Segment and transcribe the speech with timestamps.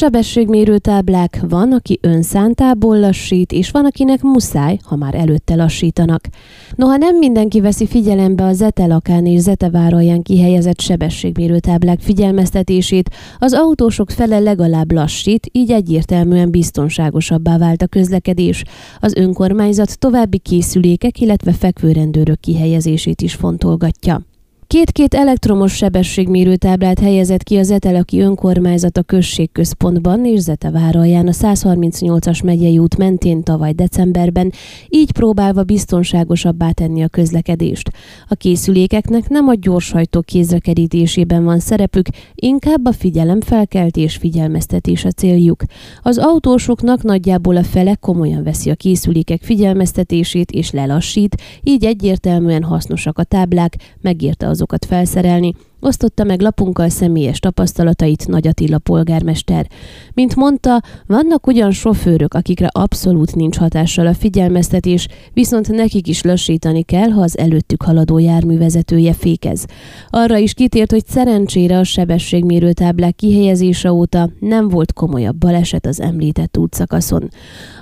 [0.00, 6.28] Sebességmérő táblák van, aki önszántából lassít, és van, akinek muszáj, ha már előtte lassítanak.
[6.74, 14.10] Noha nem mindenki veszi figyelembe a Zetelakán és Zeteváralján kihelyezett sebességmérő táblák figyelmeztetését, az autósok
[14.10, 18.64] fele legalább lassít, így egyértelműen biztonságosabbá vált a közlekedés.
[19.00, 24.29] Az önkormányzat további készülékek, illetve fekvőrendőrök kihelyezését is fontolgatja.
[24.70, 32.44] Két-két elektromos sebességmérő táblát helyezett ki az Etelaki önkormányzat a községközpontban és Zeteváralján a 138-as
[32.44, 34.52] megyei út mentén tavaly decemberben,
[34.88, 37.90] így próbálva biztonságosabbá tenni a közlekedést.
[38.28, 45.62] A készülékeknek nem a gyorshajtó kézrekerítésében van szerepük, inkább a figyelemfelkeltés figyelmeztetés a céljuk.
[46.02, 53.18] Az autósoknak nagyjából a fele komolyan veszi a készülékek figyelmeztetését és lelassít, így egyértelműen hasznosak
[53.18, 59.66] a táblák, megírta az azokat felszerelni, Osztotta meg lapunkkal személyes tapasztalatait Nagy Attila polgármester.
[60.14, 66.82] Mint mondta, vannak ugyan sofőrök, akikre abszolút nincs hatással a figyelmeztetés, viszont nekik is lassítani
[66.82, 69.64] kell, ha az előttük haladó járművezetője fékez.
[70.10, 76.00] Arra is kitért, hogy szerencsére a sebességmérő táblák kihelyezése óta nem volt komolyabb baleset az
[76.00, 77.28] említett útszakaszon.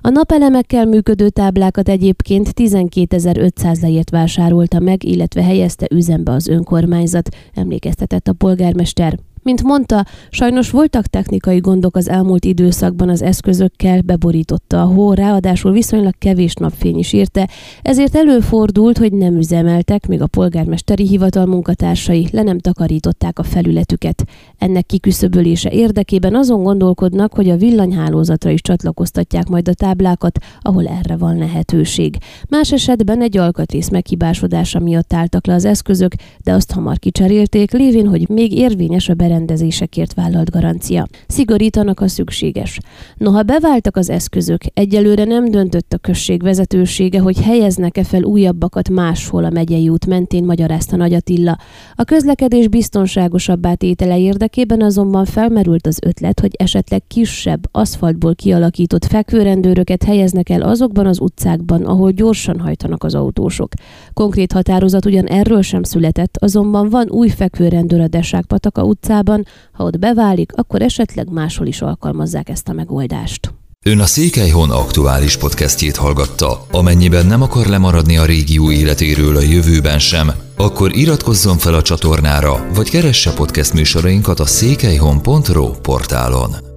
[0.00, 7.86] A napelemekkel működő táblákat egyébként 12.500 leért vásárolta meg, illetve helyezte üzembe az önkormányzat, emlékeztető
[7.88, 9.18] emlékeztetett a polgármester.
[9.48, 15.72] Mint mondta, sajnos voltak technikai gondok az elmúlt időszakban az eszközökkel, beborította a hó, ráadásul
[15.72, 17.48] viszonylag kevés napfény is érte,
[17.82, 24.24] ezért előfordult, hogy nem üzemeltek, még a polgármesteri hivatal munkatársai le nem takarították a felületüket.
[24.58, 31.16] Ennek kiküszöbölése érdekében azon gondolkodnak, hogy a villanyhálózatra is csatlakoztatják majd a táblákat, ahol erre
[31.16, 32.16] van lehetőség.
[32.48, 36.12] Más esetben egy alkatrész meghibásodása miatt álltak le az eszközök,
[36.44, 41.06] de azt hamar kicserélték, lévén, hogy még érvényes a berendezésekért vállalt garancia.
[41.26, 42.78] Szigorítanak a szükséges.
[43.16, 49.44] Noha beváltak az eszközök, egyelőre nem döntött a község vezetősége, hogy helyeznek-e fel újabbakat máshol
[49.44, 51.58] a megyei út mentén, magyarázta Nagy Attila.
[51.94, 60.02] A közlekedés biztonságosabbá tétele érdekében azonban felmerült az ötlet, hogy esetleg kisebb, aszfaltból kialakított fekvőrendőröket
[60.02, 63.72] helyeznek el azokban az utcákban, ahol gyorsan hajtanak az autósok.
[64.12, 69.84] Konkrét határozat ugyan erről sem született, azonban van új fekvőrendőr a Deságpataka utcában, Európában, ha
[69.84, 73.52] ott beválik, akkor esetleg máshol is alkalmazzák ezt a megoldást.
[73.86, 76.66] Ön a Székelyhon aktuális podcastjét hallgatta.
[76.70, 82.66] Amennyiben nem akar lemaradni a régió életéről a jövőben sem, akkor iratkozzon fel a csatornára,
[82.74, 86.67] vagy keresse podcast műsorainkat a székelyhon.pro portálon.